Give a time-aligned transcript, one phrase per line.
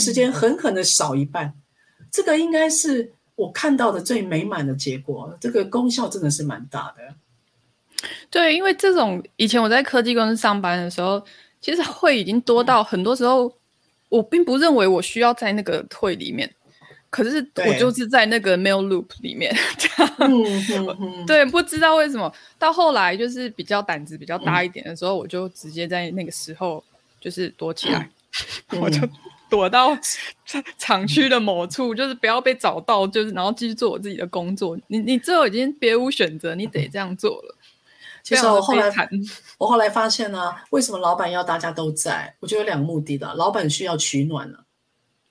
[0.00, 1.52] 时间狠狠的少一半，
[2.10, 5.36] 这个应该是我看到的最美满的结果。
[5.40, 7.14] 这个功效真的是蛮大的。
[8.30, 11.22] 对，因为这种以前我在科技公司上班的时候，
[11.60, 13.52] 其实会已经多到很多时候，
[14.08, 16.50] 我并不认为我需要在那个会里面，
[17.10, 19.54] 可是我就是在那个 mail loop 里面。
[19.76, 20.10] 这样。
[20.20, 26.82] 嗯嗯嗯、对，不知道为什么，到后来就是比较胆子比较大一点的时候，嗯、我就直接在那个时候
[27.20, 28.08] 就是躲起来，
[28.70, 29.00] 嗯、 我就
[29.50, 29.90] 躲到
[30.78, 34.78] 厂区的某处，就是不要被找到，就是然后继续做我自己的工作。
[34.86, 37.56] 你你最后已经别无选择，你得这样做了。
[38.22, 38.90] 其实我后来，
[39.58, 42.36] 我后来发现呢、啊，为什么老板要大家都在？
[42.40, 43.34] 我觉得有两个目的的。
[43.34, 44.64] 老板需要取暖了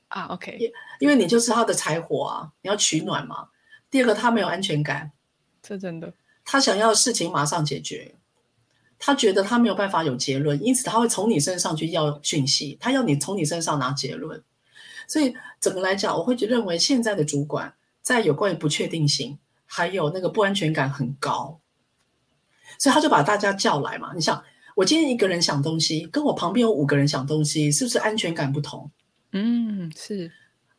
[0.10, 3.48] 啊，OK，因为你就是他的柴火啊，你要取暖嘛。
[3.92, 5.12] 第二个，他没有安全感，
[5.62, 6.14] 这真的。
[6.44, 8.16] 他想要事情马上解决，
[9.00, 14.44] 他觉得他没有办法有结论，因此他会从你身上去要讯息，他要你从你身上拿结论。
[15.08, 21.60] 所以整个来讲，我会觉认为现在的主管在有关于不确定性，还有那个不安全感很高。
[22.78, 24.44] 所以他就把大家叫来嘛，你想，
[24.76, 28.92] 我今天一个人想东西，跟我旁边有五个人想东西，是不是安全感不同？
[29.32, 30.32] 嗯，是，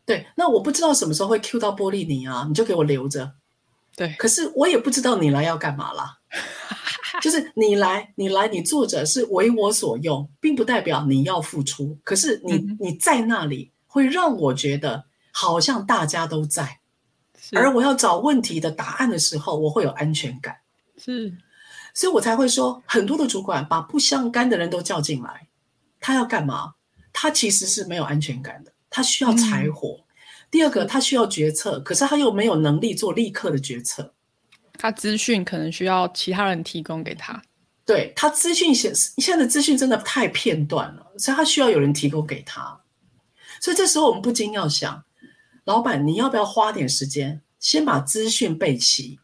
[0.06, 0.26] 对。
[0.36, 3.32] 那我不知道什么时候会 cue 到玻璃你啊，你就给我留着。
[3.96, 4.14] 对。
[4.18, 6.18] 可是我也不知道你来要干嘛啦。
[7.20, 11.98] 就是你来，你来，你坐着是为我所用，并不代表你要付出。
[12.05, 16.81] 可是你、嗯、你在那里，会让我觉得好像大家都在，
[17.53, 20.56] 而我要找问题的答案的时候，我会有安全感。
[20.97, 21.36] 是。
[21.92, 25.48] 所以我才会说，很多的主管把不相干的人都叫进来，
[25.98, 26.75] 他要干嘛？
[27.12, 29.98] 他其实是没有安全感的，他需要柴火。
[29.98, 30.05] 嗯、
[30.48, 34.14] 第二个，他需要决策，可是他又没有能力做立刻的决策。
[34.80, 37.40] 他资讯可能需要其他人提供给他。
[37.84, 42.80] 对，他资讯现现在的资讯真的太片段了，所以他需要有人提供给他。
[43.60, 45.04] 所以这时候我们不禁要想，
[45.64, 49.19] 老板，你要不要花点时间，先把资讯备齐？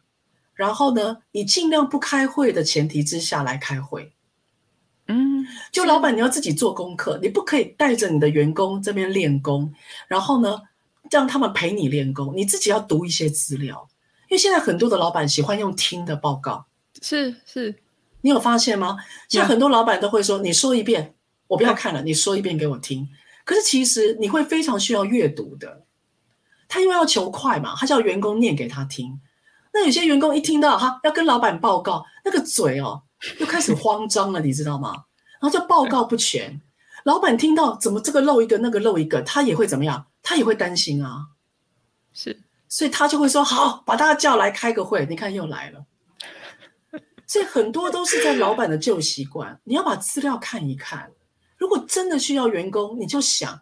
[0.53, 4.13] 然后呢，你尽量不开会的前提之下来开会。
[5.07, 9.73] 嗯，就老板你要自己做功课，你不可以带着你的员工这边练功，
[10.07, 10.61] 然后呢，
[11.09, 13.89] 让他们陪你练功，你自己要读一些资料。
[14.29, 16.65] 因为现在很多的老板喜欢用听的报告，
[17.01, 17.75] 是是，
[18.21, 18.97] 你有发现吗？
[19.29, 21.15] 像很多老板都会说：“你说一遍，
[21.47, 23.07] 我不要看了，你说一遍给我听。”
[23.45, 25.85] 可是其实你会非常需要阅读的，
[26.67, 29.21] 他因为要求快嘛，他叫员工念给他听。
[29.71, 33.03] 那有些员工一听到哈要跟老板报告，那个嘴哦
[33.39, 34.91] 又开始慌张了，你知道吗？
[35.39, 36.59] 然后就报告不全，
[37.05, 40.07] 老板听到怎么这个漏一个那个漏一个，他也会怎么样？
[40.21, 41.27] 他也会担心啊。
[42.13, 42.37] 是，
[42.69, 45.05] 所以他就会说好，把大家叫来开个会。
[45.09, 45.85] 你看又来了，
[47.25, 49.59] 所以很多都是在老板的旧习惯。
[49.63, 51.11] 你要把资料看一看，
[51.57, 53.59] 如果真的需要员工，你就想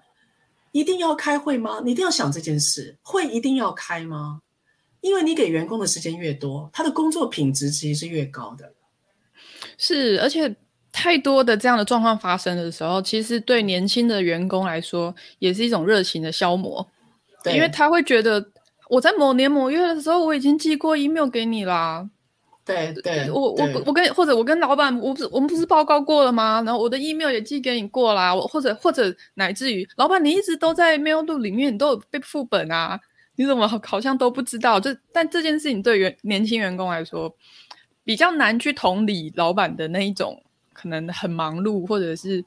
[0.71, 1.81] 一定要开会吗？
[1.83, 4.41] 你一定要想这件事，会一定要开吗？
[5.01, 8.73] 因为你给员工的时间越多，他的工作品质其实是越高的。
[9.77, 10.53] 是，而且
[10.91, 16.87] 太多的这样的状况发生的时候，其实对年轻的员工来说，也是一种热情的消磨。
[17.43, 18.43] 对，因为他会觉得
[18.89, 22.09] 我在某年某月的时候，我已经寄过 email 给你啦。
[22.65, 26.63] 对对，我我我跟或者我跟老板，我不是我们不是报告过了吗？
[26.65, 28.33] 然后我的 email 也寄给你过啦。
[28.33, 32.99] 我或者或者乃至于老板，你一直都在 mail 录里面，你都有被副本啊。
[33.35, 34.79] 你怎么好像都不知道？
[34.79, 37.31] 这但这件事情对员年轻员工来说
[38.03, 40.41] 比较难去同理老板的那一种
[40.73, 42.43] 可能很忙碌，或者是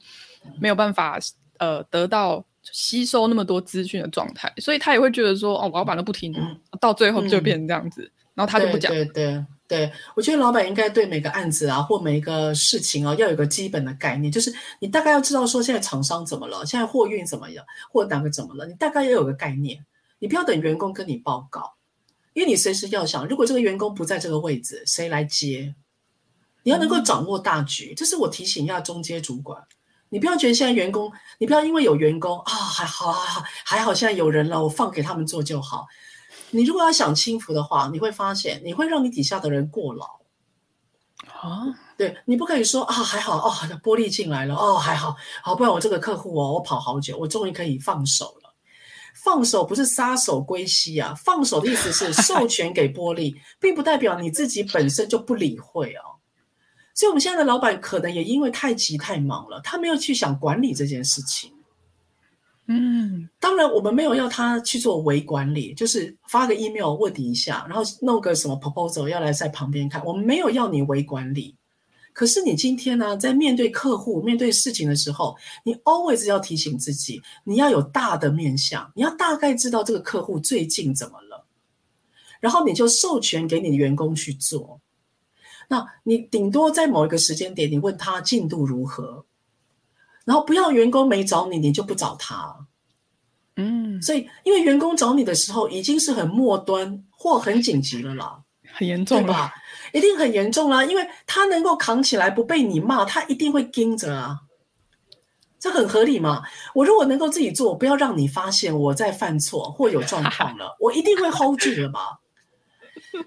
[0.59, 1.17] 没有办法
[1.59, 8.91] 呃得到吸收那么多资讯的状态，所以他也会觉得说哦，老板都不听，嗯、到最后就变成这样子，嗯、然后他就不讲。
[8.91, 19.85] 对对对，我觉得老板应该对每个案子啊或每一个事情啊要有个基本的概念，就是你大概要知道说现在厂商怎么了，现在货运怎么样，或哪个怎么了，你大概要有个概念。
[20.21, 21.75] 你不要等员工跟你报告，
[22.33, 25.73] 因为你随时要想，如果这个员工不在这个位置，谁来接？
[26.63, 29.63] 你要能够掌握大局，这是我提醒一下中阶主管。
[30.09, 35.87] 你不要觉得现在员工，你不要因为有员工啊，还好还好还好，现在有人了，我放给他们做就好。
[36.51, 40.19] 你如果要享清福的话，你会发现你会让你底下的人过劳。
[41.41, 41.63] 啊，
[41.97, 43.51] 对，你不可以说啊，还好哦，
[43.83, 48.53] 玻璃进来了哦，还好好，不然我这个客户哦，我跑好久，我终于可以放手了。
[49.15, 56.18] 放手不是撒手归西啊，放手的意思是授权给玻璃，并不代表你自己本身就不理会哦。
[56.99, 61.49] 所以，我们现在的老板可能也因为太急太忙了，他没有去想管理这件事情。
[62.65, 71.55] 嗯，当然，我们没有要他去做微管理，就是发个 email 问你一下，然后弄个什么 proposal 要来在旁边看，我们没有要你微管理。
[72.11, 81.45] 可是你今天呢，在面对客户、面对事情的时候，你 always 要提醒自己，你要有大的面向，你要大概知道这个客户最近怎么了，
[82.41, 84.81] 然后你就授权给你的员工去做。
[85.69, 89.23] 那你顶多在某一个时间点，你问他进度如何，
[90.25, 92.67] 然后不要员工没找你，你就不找他。
[93.55, 98.39] 嗯，所以因为员工找你的时候已经是很末端或很紧急了啦，
[98.73, 99.53] 很严重吧？
[99.93, 104.39] 一定很严重啦，因为他能够扛起来不被你骂，他一定会盯着啊，
[105.59, 106.41] 这很合理嘛。
[106.73, 112.19] 我如果能够自己做，不要让你发现我在犯错或有状况了， 我一定会 hold 住的吧。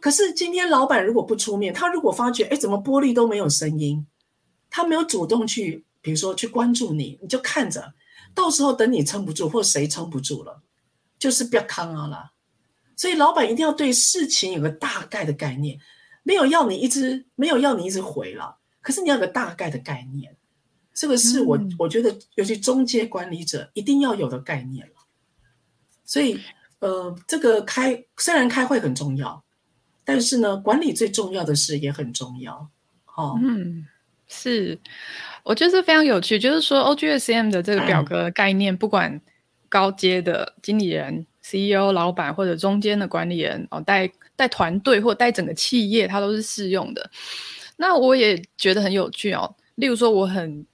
[0.00, 4.06] 可是今天老板如果不出面，他如果发觉，哎，怎么玻璃都没有声音，
[4.70, 7.94] 他没有主动去，比如说去关注你，你就看着。
[8.34, 10.62] 到时候等你撑不住，或谁撑不住了，
[11.18, 12.32] 就是不要扛啊了。
[12.96, 15.78] 所以老板一定要对事情有个大概的概念，
[16.22, 20.34] 没有要你一直没有要你一直回了，可是你要有个大概的概念，
[20.94, 24.94] 这个是我、嗯、我觉得尤其中阶管理者一定要有的概念了。
[26.04, 26.40] 所以
[26.78, 29.44] 呃，这个开虽然开会很重要，
[30.12, 32.68] 但是呢，管理最重要的事也很重要。
[33.16, 33.86] 哦，嗯，
[34.28, 34.78] 是。
[35.42, 39.18] 我觉得是非常有趣，就是说 OGSM 的这个表格概念，不管
[39.68, 47.10] 高阶的经理人、CEO、老板或者中间的管理人哦，带带团队或带整个企业，它都是适用的。
[47.76, 49.56] 那我也觉得很有趣哦。
[49.76, 50.64] 例如说，我很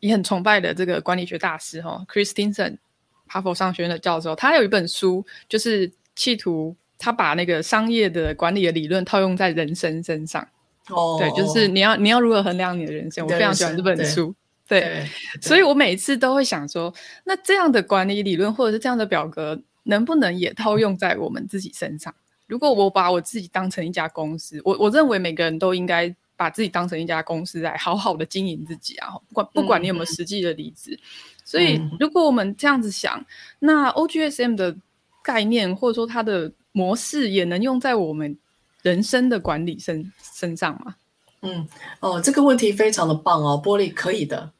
[0.00, 2.78] 也很崇拜的这个管理学大师哈、哦、，Christensen，
[3.26, 10.46] 哈佛商学院的教授，他有一本书，就是企图他把那个商业的管理的理论套用在人生身上。
[10.88, 13.24] 哦，对，就是你要你要如何衡量你的人生？
[13.24, 14.34] 我非常喜欢这本书。
[14.66, 16.92] 对，对，对，所以我每次都会想说，
[17.24, 22.14] 那这样的管理理论或者是这样的表格，能不能也套用在我们自己身上？
[22.46, 30.92] 如果我把我自己当成一家公司，我我认为每个人都应该把自己当成一家公司来好好的经营自己啊，不管不管你有没有实际的离职。
[30.92, 31.00] 嗯。
[31.44, 33.24] 所以，如果我们这样子想，
[33.58, 34.76] 那 OGSM 的
[35.22, 38.38] 概念或者说它的模式也能用在我们。
[38.82, 40.94] 人生的管理身身上吗？
[41.42, 41.68] 嗯，
[41.98, 44.52] 哦，这个问题非常的棒哦，玻璃可以的，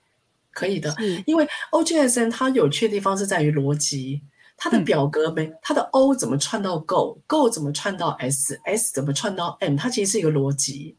[0.50, 0.92] 可以的，
[1.24, 4.20] 因为 O G S N 它有趣的地方是在于逻辑，
[4.56, 10.96] 它的表格没、嗯，它的 O 怎么串到 Go，Go 怎么串到 S，S 怎么串到 M，它其实是一个逻辑，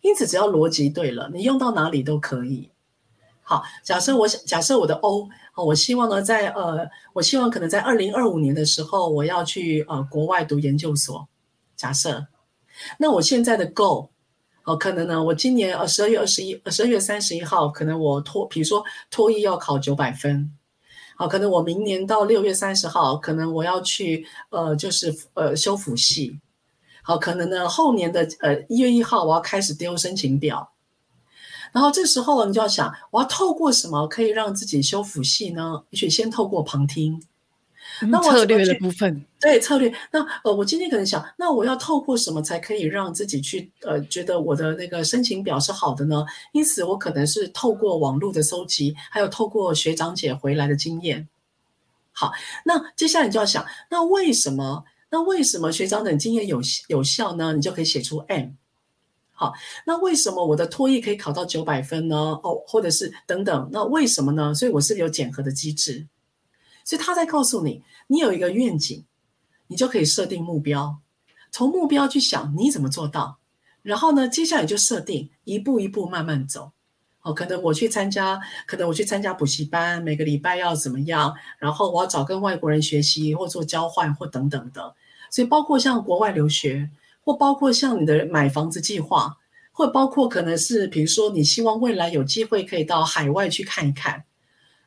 [0.00, 2.70] 因此只要逻辑对了，你用到哪里都可以。
[3.42, 11.28] 好，假设我想，假设我的 O，我希望呢，在呃，我希望可能在二零二五年的时候，我要去呃国外读研究所，
[11.76, 12.26] 假设。
[12.98, 14.08] 那我现在的 Go，
[14.62, 20.50] 好，可能呢，我今年呃十二月二十一，十二月三十一号，可能我托，比如说托一要考九百分，
[21.16, 26.40] 好，可能我明年到六月三十号，可能我要去呃，就是呃修辅系，
[27.02, 30.71] 好，可能呢后年的呃一月一号我要开始丢申请表，
[31.72, 35.82] 然后这时候你就要想，我要透过什么可以让自己修复系呢？
[35.90, 37.20] 也许先透过旁听。
[38.02, 39.92] 那我策略的部分，对策略。
[40.10, 46.24] 那呃，我今天可能想，那我要透过什么才可以让自己去呃觉得我的那个申请表是好的呢？
[46.52, 51.28] 因此，我可能是透过网络的搜集，还有透过学长姐回来的经验。
[52.12, 52.32] 好，
[52.64, 54.84] 那接下来你就要想，那为什么？
[55.10, 57.52] 那为什么学长等经验有有效呢？
[57.52, 58.50] 你就可以写出 M。
[59.42, 59.52] 好，
[59.84, 62.16] 那为什么我的托业可以考到九百分呢？
[62.16, 64.54] 哦，或者是等等，那为什么呢？
[64.54, 66.06] 所以我是有检核的机制。
[66.84, 69.04] 所以他在告诉你，你有一个愿景，
[69.66, 70.98] 你就可以设定目标，
[71.50, 73.38] 从目标去想你怎么做到，
[73.82, 76.70] 然后呢，接下来就设定一步一步慢慢走。
[77.22, 84.94] 哦，可能我去参加，可能我去参加补习班，每个礼拜要怎么样，然后我要找跟外国人学习或做交换或等等的。
[85.30, 86.88] 所以包括像国外留学，
[87.22, 89.36] 或包括像你的买房子计划，
[89.72, 94.24] 或包括可能是比如说你希望未来有机会可以到海外去看一看。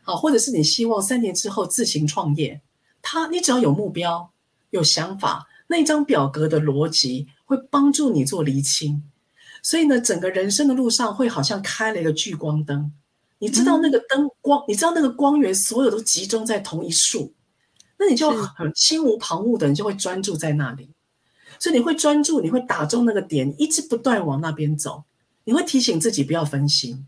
[0.04, 2.62] 啊，或者是你希望三年之后自行创业，
[3.02, 4.32] 他你只要有目标、
[4.70, 9.02] 有想法，那一张表格的逻辑会帮助你做厘清。
[9.64, 12.92] 所以呢，整个人生的路上会好像开了一个聚光灯，
[13.40, 17.34] 你知道那个灯光，嗯、你知道那个光源所有都集中在同一束，
[17.98, 20.88] 那你就很心无旁骛的，你就会专注在那里。
[21.60, 25.04] 所以你会专注，你会打中那个点，一直不断往那边走。
[25.44, 27.06] 你会提醒自己不要分心。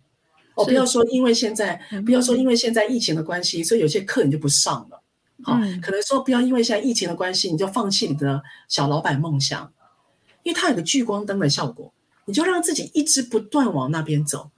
[0.55, 5.01] 哦，不要说因为现在，不要说因为现在疫情的关系，所以有些课你就不上了。
[5.43, 9.71] 好，嗯，可能说不要因为现在疫情的关系，你就放弃你的小老板梦想，
[10.43, 11.93] 因为它有个聚光灯的效果，
[12.25, 14.49] 你就让自己一直不断往那边走，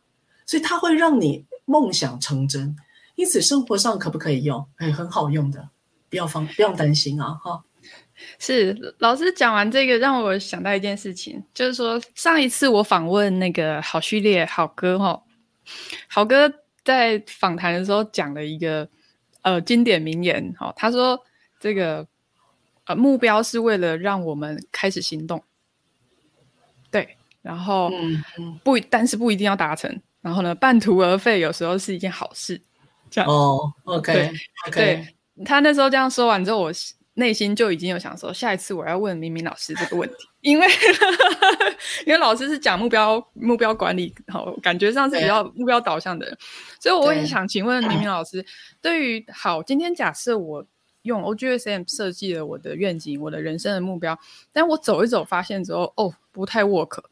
[0.45, 2.75] 所以它会让你梦想成真。
[3.15, 4.65] 因此生活上可不可以用？
[4.77, 5.69] 哎，很好用的，
[6.09, 7.61] 不要放，不用担心啊，哈。
[8.37, 15.23] 是老师讲完这个，让我想到一件事情，就是说上一次我访问那个好序列好哥哈，
[16.07, 16.51] 好哥
[16.83, 18.87] 在访谈的时候讲了一个
[19.41, 21.19] 呃经典名言哈，他说
[21.59, 22.05] 这个
[22.85, 25.41] 呃目标是为了让我们开始行动，
[26.91, 27.89] 对，然后
[28.63, 32.61] 不但是不一定要达成，然后呢半途而废有时候是一件好事，
[33.09, 33.29] 这样。
[33.29, 34.31] 哦，OK
[34.67, 36.71] OK，对他那时候这样说完之后，我。
[37.19, 40.65] 内心就已经有想说，下一次我要问明明老师这个问题， 因为
[42.07, 46.25] 因为老师是讲目标目标管理，好，感觉上是比较目标导向的。
[46.25, 46.37] 人，
[46.79, 48.43] 所以我也想请问明明老师，
[48.81, 50.65] 对于好，今天假设我
[51.03, 54.17] 用 OGSM 设计了我的愿景，我的人生的目标，
[54.51, 57.03] 但我走一走发现之后，哦，不太 work，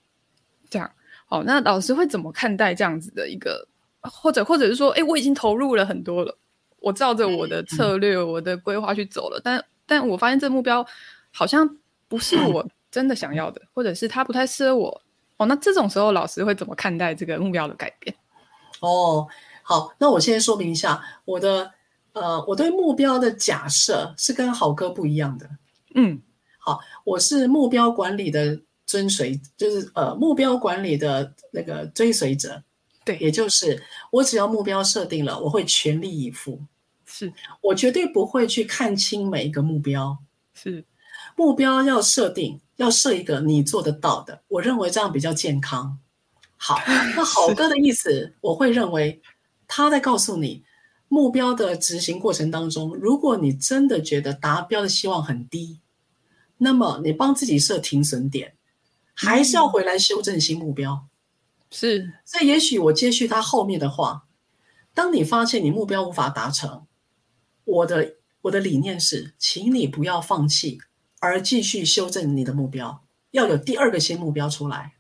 [0.70, 0.90] 这样，
[1.26, 3.68] 好，那老师会怎么看待这样子的一个，
[4.02, 6.38] 或者或者是说，哎，我已经投入了很多了，
[6.80, 10.86] 我照着我的策略、我的规划去走了，但但我发现这个目标
[11.34, 11.78] 好像
[12.08, 15.02] 不是 我真的想要的，或者是它不太适合我
[15.38, 15.46] 哦。
[15.48, 18.16] 那这种时候，老师会怎么看待这个目标的改变？
[18.82, 19.28] 哦，
[19.64, 21.72] 好，那我先说明一下我的
[22.14, 25.50] 呃，我对目标的假设是跟好哥不一样的。
[25.96, 26.22] 嗯，
[26.60, 32.62] 好，我是目标管理的追随，就是呃，目标管理的那个追随者。
[33.04, 36.62] 对，也就是我只要目标设定了，我会全力以赴。
[37.18, 40.16] 是我绝对不会去看清每一个目标，
[40.54, 40.86] 是
[41.36, 45.98] 目标要设定，要设一个你做得到的，我认为这样比较健康。
[46.58, 46.80] 好，
[47.16, 49.20] 那好哥的意思，我会认为
[49.68, 50.64] 他在告诉你，
[51.08, 55.80] 目标的执行过程当中，如果你真的觉得达标的希望很低，
[56.60, 58.54] 那么你帮自己设停损点，
[59.16, 61.08] 还是要回来修正新目标。
[61.72, 64.26] 是，所以也许我接续他后面的话，
[64.94, 66.84] 当你发现你目标无法达成。
[67.68, 70.80] 我的我的理念是，请你不要放弃，
[71.20, 74.94] 而继续修正你的目标，要有第二个新目标出来，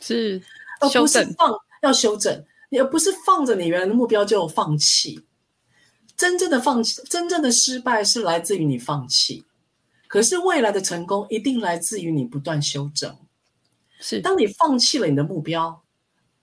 [0.00, 0.42] 是，
[0.80, 5.26] 而不是放要修正，也不是放着你原来的目标就放弃。
[6.16, 9.44] 真正的放弃，真正的失败是来自于你放弃，
[10.08, 13.14] 可是未来的成功一定来自于你不断修正。
[14.00, 15.82] 是，当你放弃了你的目标，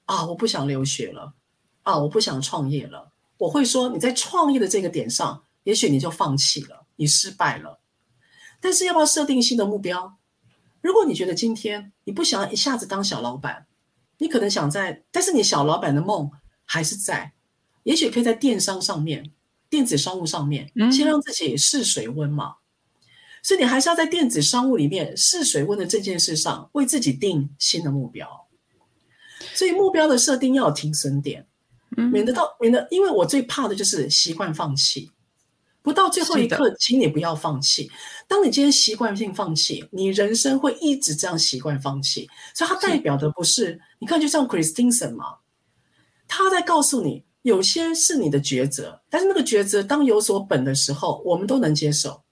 [0.06, 1.34] 啊，我不想留学了，
[1.82, 5.44] 啊，我不想创业了，我会说你在创业的这个点上。
[5.63, 7.79] 也许你就放弃了，你失败了。
[8.60, 10.17] 但是要不要设定新的目标？
[10.82, 13.67] 如果你觉得今天你不想要一下子当小老板，
[14.17, 16.32] 你可能想在，但是你小老板的梦
[16.65, 17.34] 还是在。
[17.84, 19.32] 也许可以在电商上面、
[19.70, 22.46] 电子商务上面，先让自己试水温嘛。
[22.48, 22.55] 嗯。
[23.43, 28.48] 所以你还是要在电子商务里面试水温的这件事上，为自己定新的目标。
[29.53, 31.46] 所以目标的设定要有停损点，
[31.89, 35.12] 免得到免得，因为我最怕的就是习惯放弃。
[35.84, 37.92] 不到最后一刻，请你不要放弃。
[38.28, 42.28] 当你今天习惯性放弃，你人生会一直这样习惯放弃。
[42.56, 45.25] 所以它代表的不是，是你看，就像 Christensen 嘛，
[46.28, 52.24] 他在告诉你，有些是你的抉择，但是那个抉择当有所本的时候，我们都能接受。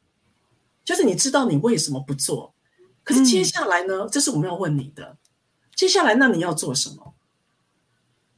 [0.85, 2.55] 就是你知道你为什么不做，
[3.03, 4.05] 可是接下来呢？
[4.05, 5.17] 嗯、这是我们要问你的。
[5.75, 7.10] 接下来，那你要做什么？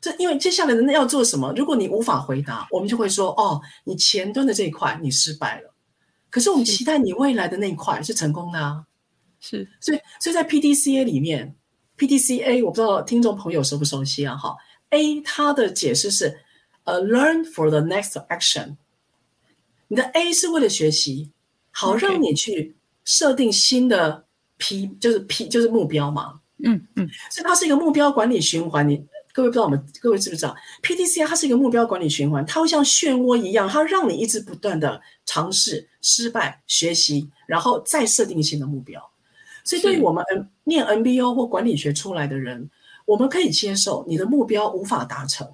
[0.03, 1.53] 这因为接下来的那要做什么？
[1.55, 5.73] 如果你无法回答，我们就会说：哦，你前端的这一块你失败了。
[6.29, 8.83] 可是我们期待你未来的那一块是成功的啊。
[9.39, 11.55] 是，所以所以在 PDCA 里面
[11.97, 14.35] ，PDCA 我不知道听众朋友熟不熟悉啊？
[14.35, 14.53] 哈
[14.89, 16.37] ，A 它的解释是
[16.83, 18.75] 呃，learn for the next action。
[19.87, 21.31] 你的 A 是为了学习，
[21.71, 24.25] 好让你去设定新的
[24.57, 26.41] P，就是 P 就是目标嘛。
[26.61, 28.85] 嗯嗯，所以它是一个目标管理循环。
[28.85, 29.01] 你。
[29.33, 39.01] 各位不知道我们各位知不知道，PDCA 它是一个目标管理循环，它会像漩涡一样，它让你一直不断的尝试、失败、学习，然后再设定新的目标。
[39.63, 40.23] 所以对于我们
[40.65, 42.69] 念 N B O 或管理学出来的人，
[43.05, 45.51] 我们可以接受你的目标无法达成，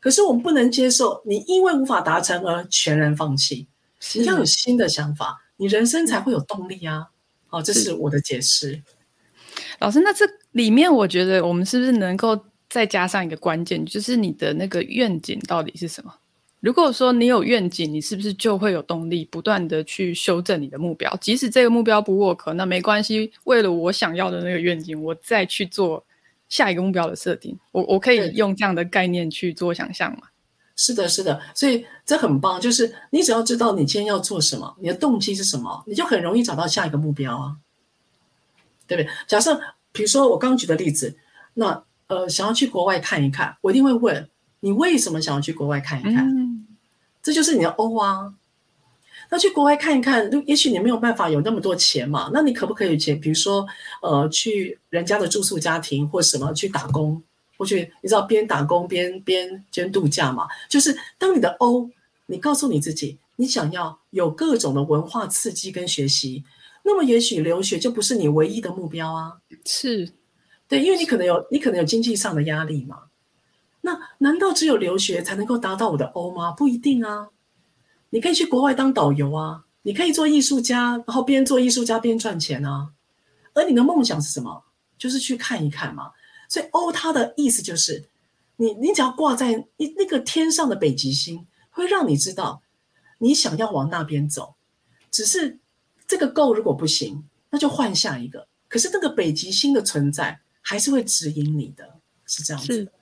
[0.00, 3.68] 可是我们不能接受你因为无法达成而全然放弃。
[4.14, 7.08] 你要有新的想法，你人生才会有动力啊！
[7.48, 8.82] 好，这是我的解释。
[9.80, 12.40] 老师，那这里面我觉得我们是不是能够？
[12.68, 16.14] 再加上一个关键，就是你的那个愿景到底是什么？
[16.60, 21.16] 如果说你有愿景，你是不是就会有动力，不断的去修正你的目标？
[21.20, 23.32] 即使这个目标不 work，那没关系。
[23.44, 26.04] 为了我想要的那个愿景，我再去做
[26.48, 27.56] 下一个目标的设定。
[27.70, 30.22] 我我可以用这样的概念去做想象吗？
[30.74, 31.40] 是的，是的。
[31.54, 37.56] 所以这很棒，就是你只要知道你今天要做什么，你的动机是什么，你就很容易找到下一个目标啊，
[38.88, 39.08] 对不对？
[39.28, 39.60] 假设
[39.92, 41.16] 比如说我刚举的例子，
[41.54, 41.84] 那。
[42.08, 44.28] 呃，想要去国外看一看，我一定会问
[44.60, 46.26] 你为什么想要去国外看一看？
[46.28, 46.66] 嗯、
[47.22, 48.34] 这就是你的 O 啊。
[49.30, 53.20] 那去国外看一看，也许你没有办法有那么多钱嘛，那你可不可以钱？
[53.20, 53.66] 比如说，
[54.00, 57.22] 呃，去人家的住宿家庭或什么去打工，
[57.58, 60.48] 或去你知道边打工边边边度假嘛？
[60.66, 61.90] 就是当你的 O，，
[62.24, 66.42] 你告诉你自己，你想要有各种的文化刺激跟学习，
[66.82, 69.34] 那么也许留学就不是你唯一的目标啊。
[69.66, 70.10] 是，
[70.68, 73.04] 对，因为你可能有你可能有经济上的压力嘛。
[73.80, 76.52] 那难道只有留学才能够达到我的欧吗？
[76.52, 77.28] 不一定啊。
[78.10, 82.90] 你可以去国外当导游啊，你可以做艺术家，然后边做艺术家边赚钱啊。
[83.54, 84.64] 而你的梦想是什么？
[84.98, 86.10] 就是去看一看嘛。
[86.48, 88.08] 所以欧它的意思就是，
[88.56, 92.62] 你你只要挂在那那个天上的北极星，会让你知道
[93.18, 94.54] 你想要往那边走。
[95.10, 95.58] 只是
[96.06, 98.48] 这个 goal 如果不行，那就换下一个。
[98.68, 101.96] 可是那个北极星的存在还是会指引你的，
[102.26, 102.92] 是这样子的。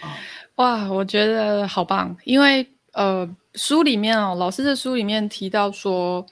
[0.00, 0.18] 啊，
[0.56, 3.36] 哇，我觉得好棒，因为呃。
[3.54, 6.24] 书里面哦，老师的书里面提到说，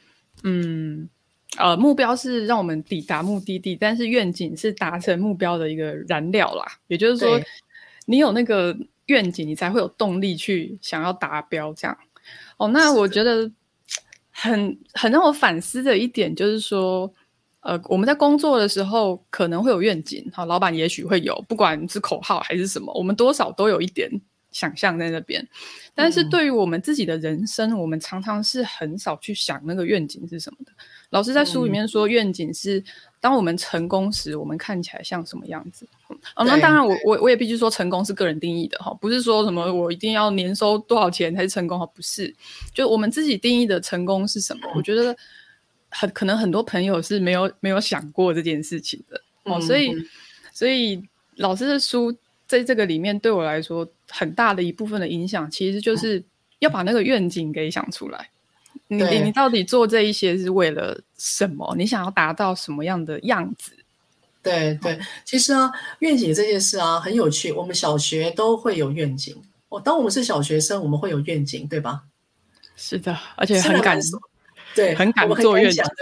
[0.43, 1.07] 嗯，
[1.59, 6.65] 呃，目标是让我们抵达目的地，但是愿景是达成目标的一个燃料啦。
[6.87, 7.39] 也就是说，
[8.07, 11.75] 你有那个愿景，你才会有动力去想要达标。
[11.75, 11.95] 这样
[12.57, 13.53] 哦，那我觉得
[14.31, 17.13] 很很让我反思的一点就是说，
[17.61, 24.11] 呃，我们在工作的时候可能会有愿景，好，老板也许会有，不管是口号还是什么，我们多少都有一点。
[24.53, 25.49] 想象在那边，
[25.95, 30.73] 但是对于我们自己的人生，嗯，我们常常是很少去想那个愿景是什么的。
[31.11, 32.83] 老师在书里面说，愿景是
[33.21, 35.89] 当我们成功时，我们看起来像什么样子。
[36.35, 42.35] 哦，那当然我，我我我也必须说，成功是个人定义的哈，不是说什么我一定要年收多少钱才是成功哈，不是。
[42.75, 44.63] 就我们自己定义的成功是什么？
[44.75, 45.17] 我觉得
[45.91, 49.93] 很可能很多朋友是没有没有想过这件事情的哦，所以
[50.53, 51.03] 所以
[51.37, 52.17] 老师的书。
[52.51, 56.21] 在这个里面，对我来说很大的一部分的影响，其实就是
[56.59, 58.29] 要把那个愿景给想出来。
[58.89, 61.73] 你你到底做这一些是为了什么？
[61.79, 63.71] 你想要达到什么样的样子？
[64.43, 65.71] 对对，其实啊，
[66.01, 67.53] 愿景这件事啊很有趣。
[67.53, 69.41] 我们小学都会有愿景。
[69.69, 72.03] 哦，当我们是小学生，我们会有愿景，对吧？
[72.75, 74.21] 是的，而且很敢说，
[74.75, 75.83] 对，很敢做愿景。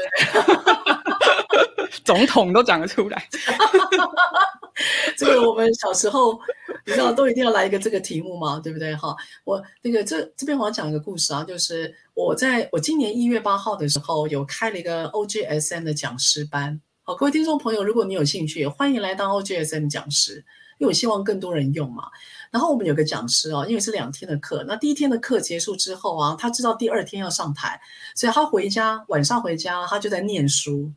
[2.05, 3.29] 总统都讲得出来。
[5.17, 6.39] 这个我们小时候，
[6.87, 8.95] 你知道都一定要来一个这个题目嘛，对不对？
[8.95, 16.81] 哈，我那个这这边我要讲一个故事啊，就是我在我今年一月八号的时候有开了一个 OGSM 的讲师班。
[17.03, 20.45] 好，各位听众朋友，如果你有兴趣，欢迎来当 OGSM 讲师，
[20.79, 22.05] 因为我希望更多人用嘛。
[22.51, 27.79] 然后我们有个讲师哦，因为是两天的课，那第一天的课结束之后啊，他知道第二天要上台，
[28.15, 30.91] 所以他回家晚上回家他就在念书。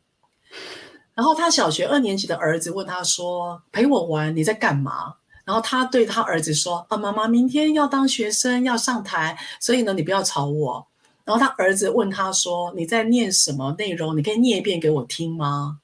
[1.14, 5.12] 然后他小学二年级的儿子问他说：“陪我玩，你在干嘛？”
[5.44, 10.86] 然后他对他儿子说：“啊，妈妈明天要当学生，要上台，所以呢，你不要吵我。”
[11.24, 14.16] 然后他儿子问他说：“你在念什么内容？
[14.16, 15.80] 你可以念一遍给我听吗？”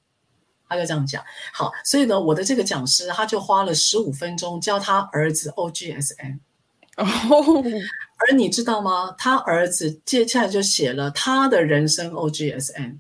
[0.69, 1.25] 他就这样讲。
[1.53, 6.39] 好，所以呢，我的这个讲师他就花了十五分钟教他儿子 OGSM。
[6.97, 7.07] 哦，
[8.19, 9.15] 而你知道吗？
[9.17, 12.99] 他儿子接下来就写了他的人生 OGSM。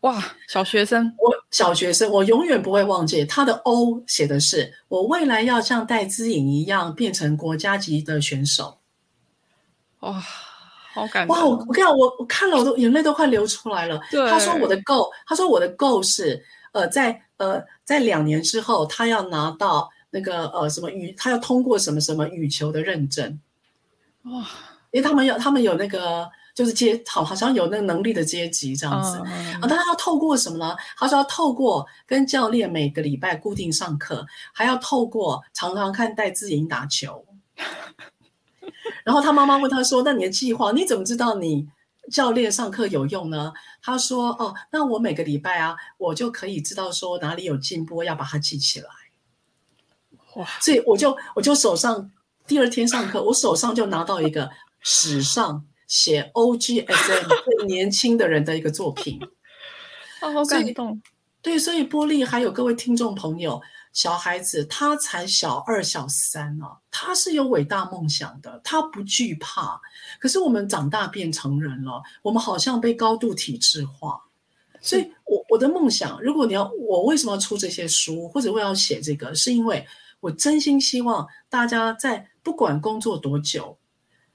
[0.00, 8.78] 哇，小学生，我小学生，我永远不会忘记他的 O 写的是我未来要像戴资颖一样变成国家级的选手。
[10.00, 10.22] 哇，
[10.96, 11.36] 好感动！
[11.36, 14.00] 哇，我我跟你讲，我我看了我都眼泪都快流出来了。
[14.10, 23.38] 对，他说我的 goal，他说我的 goal 是呃，在呃在两年之后，他要拿到那个呃什么羽，他要通过什么什么羽球的认证。
[24.24, 24.44] 哇，
[24.90, 26.28] 因为他们有他们有那个。
[26.56, 30.74] 就是阶好，好像有那个能力的阶级这样子，啊，但他要透过什么呢？
[30.96, 37.22] 他说要透过跟教练每个礼拜固定上课，还要透过常常看戴志颖打球。
[39.04, 41.68] 然后他妈妈问他说：“那你的计划，你怎么知道你
[42.10, 48.88] 教练上课有用呢？”他说：“哦，那我每个礼拜啊，我就可以知道说哪里有进步，要把它记起来。”
[50.36, 50.46] 哇！
[50.60, 52.10] 所以我就我就手上
[52.46, 55.64] 第二天上课，我手上就拿到一个史上。
[55.88, 59.20] 写 OGSM 最年轻的人的一个作品，
[60.18, 61.00] 啊，好感动。
[61.40, 63.62] 对，所以波利还有各位听众朋友，
[63.96, 69.80] 小孩子他才小二、小三啊，他是有伟大梦想的，他不惧怕。
[70.20, 74.20] 可是我们长大变成人了，我们好像被高度体制化。
[74.82, 79.86] 所以我我的梦想，如果你要我为什么要出这些书，或者我要写这个，是因为
[80.20, 83.78] 我真心希望大家在不管工作多久，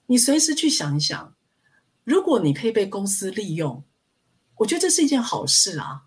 [0.08, 1.36] 你随时去想一想。
[2.04, 3.84] 如果你可以被公司利用，
[4.56, 6.06] 我觉得这是一件好事啊。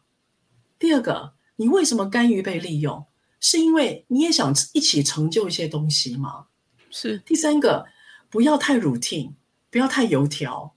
[0.76, 3.06] 第二个，你为什么甘于被利用？
[3.46, 6.46] 是因为你也想一起成就一些东西吗？
[6.90, 7.18] 是。
[7.26, 7.84] 第三个，
[8.30, 9.34] 不要太 routine，
[9.70, 10.74] 不要太油条。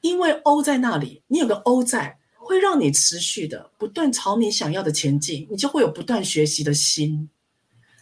[0.00, 7.28] 因为 O 在那里，你有个 O 在，会让你持续的不断朝你想要的前进，你就会有不断学习的心。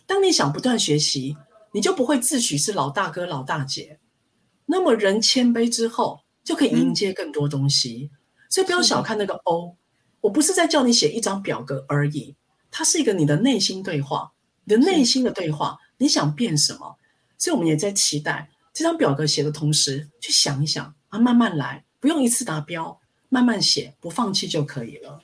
[0.07, 1.37] 当你想不断学习，
[1.73, 3.99] 你就不会自诩是老大哥、老大姐。
[4.67, 8.13] 那么人谦卑之后，就可以迎接更多东西。
[8.13, 8.17] 嗯、
[8.49, 9.77] 所以不要小看那个 O，
[10.21, 12.37] 我不是在叫你写一张表格而已，
[12.73, 14.33] 它是一个你的内心对话，
[14.65, 16.97] 你的内心的对话，你想变什么？
[17.39, 21.85] 所以我们也在期待这张表格写的同时，去想一想啊，慢慢来。
[22.01, 25.21] 不用一次达标，慢慢写，不放弃就可以了。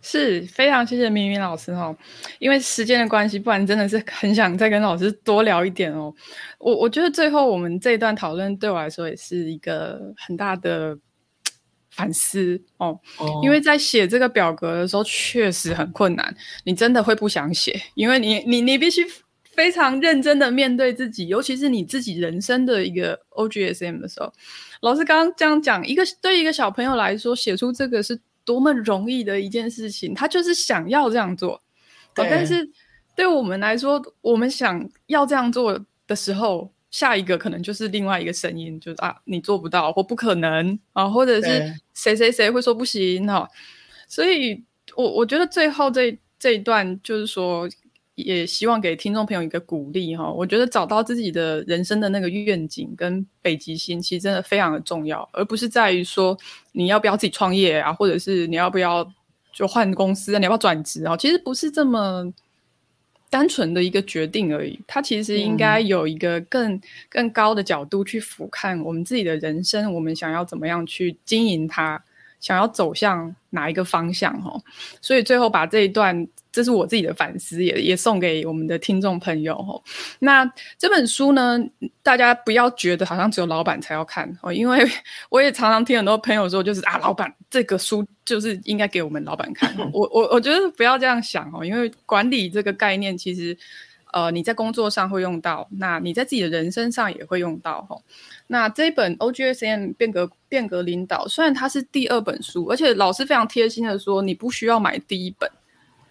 [0.00, 1.94] 是非常谢谢鸣敏老师哦，
[2.38, 6.14] 因为时间的关系，不然真的是很想再跟老师多聊一点哦。
[6.58, 10.96] 我我觉得最后我们这一段讨论对我来说也是一个很大的
[11.90, 19.06] 反思哦，哦，因为在写这个表格的时候确实很困难，你真的会不想写，因为你你你必须
[19.42, 24.32] 非常认真的面对自己，尤其是你自己人生的一个 OGSM 的时候。
[24.80, 31.60] 老师刚刚这样讲，一个对一个小朋友来说，写出这个是多么容易的一件事情，他就是想要这样做。
[32.14, 32.28] 对。
[32.30, 32.70] 但是
[33.16, 43.48] 对我们来说，我们想要这样做的时候，下一个可能就是另外一个声音，就是啊，你做不到或不可能啊，或者是谁谁谁会说不行哈。
[44.08, 44.64] 所以
[44.96, 47.68] 我我觉得最后这这一段就是说。
[48.24, 56.36] 也希望给听众朋友一个鼓励哈，我觉得找到自己的人生的那个愿景跟北极星，其实真的非常的重要，而不是在于说
[56.72, 59.08] 你要不要自己创业啊，或者是你要不要
[59.52, 62.24] 就换公司啊，你要不要转职啊，其实不是这么
[63.30, 72.02] 单纯的一个决定而已，它其实应该有一个更、嗯、更高的角度去俯瞰我们自己的人生，我们想要怎么样去经营它，
[72.40, 74.62] 想要走向哪一个方向哦，
[75.00, 76.26] 所以最后把这一段。
[76.58, 79.80] 这是我自己的反思，也也送给我们的听众朋友哦。
[80.18, 80.44] 那
[80.76, 81.56] 这本书呢，
[82.02, 84.84] 大家不要觉得好像只有老板才要看哦，因为
[85.30, 89.72] 我也常常听很多朋友说，就是啊，老板这个书就是应该给我们老板看。
[89.94, 93.56] 我我我觉得不要这样想哦，因为管理这个概念，其实
[94.12, 98.02] 呃你在工作上会用到，那你在自己的人生上也会用到吼。
[98.48, 105.48] 那这一本 OGSM 变革变革领导，虽然它是第二本书，而且老师非常贴心的说，你不需要买第一本。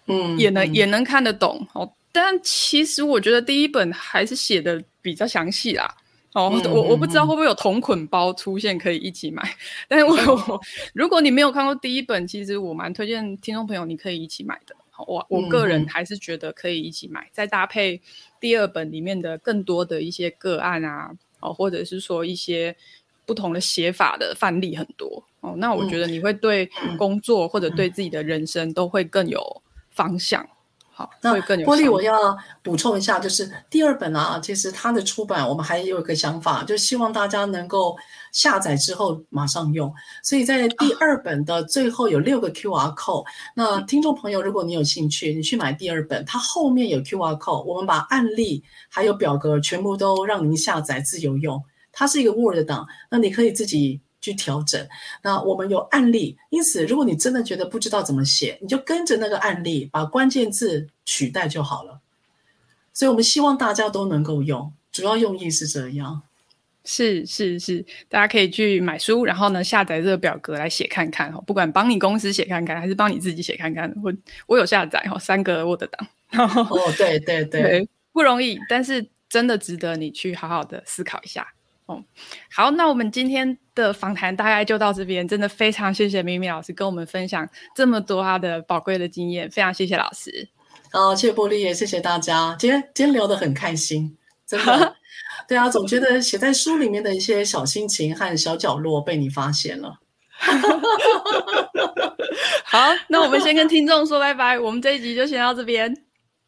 [0.08, 1.66] 嗯，也能、嗯、也能看得懂。
[1.74, 5.94] 哦，但其实我觉得第一本还是写的比较详细啦。
[6.34, 9.56] 哦，嗯、我我不知道会不会有同捆包出现可以一起买，嗯、
[9.88, 10.60] 但是我、嗯、
[10.92, 14.74] 如果你没有看过第一本，其实我蛮推荐听众朋友你可以一起买的。
[15.06, 18.00] 我我个人还是觉得可以一起买，嗯、再搭配
[18.40, 22.74] 第二本里面的更多的一些个案啊，哦，或者是说一些
[23.24, 25.22] 不同的写法的范例很多。
[25.40, 26.68] 哦，那我觉得你会对
[26.98, 29.62] 工作或者对自己的人生都会更有。
[29.98, 30.48] 方向
[30.92, 37.96] 好，那波莉，我要补充一下，就是第二本啊，其实它的出版，我们还有一个想法，就希望大家能够
[38.32, 39.92] 下载之后马上用。
[40.22, 51.62] 所以在第二本的最后有六个 QR code，那听众朋友，如果你有兴趣，你去买第二本，它后面有 QR code，我们把案例还有表格全部都让您下载自由用。
[51.92, 54.00] 它是一个 Word 档，那你可以自己。
[54.28, 54.86] 去调整。
[55.22, 62.00] 那我们有案例，因此，如果你真的觉得不知道怎么写，你就跟着那个案例，把关键字取代就好了。
[62.92, 66.22] 所以，我们希望大家都能够用，主要用意是这样。
[66.84, 71.40] 是是是，大家可以去买书，然后呢，下载这个表格来写看看哈。
[71.46, 74.12] 不管帮你公司写看看，还是帮你自己写看看，我
[74.46, 76.08] 我有下载哈，三个 Word 档。
[76.70, 81.46] 哦，对对对，对，不容易，但是真的值得你去好好的思考一下。
[81.88, 82.04] 哦，
[82.52, 90.46] 好，那我们今天的访谈大概就到这边，真的非常谢谢咪咪老师跟我们分享这么多他的宝贵的经验，非常谢谢老师。
[90.92, 94.94] 好，谢谢波莉，也谢谢大家，今天今天聊得很开心，真的。
[95.48, 99.98] 对啊，总觉得写在书里面的一些小心情和小角落被你发现了。
[102.64, 105.94] 好，那我们先跟听众说拜拜，我们这一集就先到这边，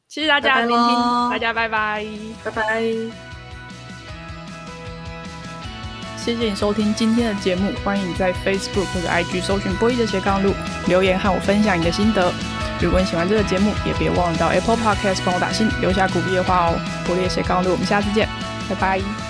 [0.06, 2.04] 谢谢大家的聆听，大家拜拜，
[2.44, 3.29] 拜拜。
[6.22, 10.54] 谢谢你收听今天的节目，欢迎你在 Facebook 或者 IG 搜寻波一的斜杠路，
[10.86, 12.30] 留言和我分享你的心得。
[12.80, 16.80] 如果你喜欢这个节目，也别忘了到 Apple Podcast 帮我打星，留下鼓励的话哦。
[17.06, 18.28] 波一的斜杠路，我们下次见，
[18.68, 19.29] 拜拜。